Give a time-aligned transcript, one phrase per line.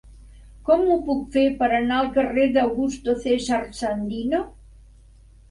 [0.69, 4.43] Com ho puc fer per anar al carrer d'Augusto César Sandino?